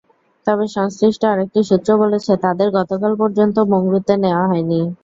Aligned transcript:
তবে 0.47 0.65
সংশ্লিষ্ট 0.75 1.21
আরেকটি 1.27 1.59
সূত্র 1.69 1.89
বলেছে, 2.01 2.31
তাদের 2.45 2.67
গতকাল 2.77 3.11
পর্যন্ত 3.21 3.55
মংডুতে 3.71 4.13
নেওয়া 4.23 4.45
হয়নি। 4.51 4.81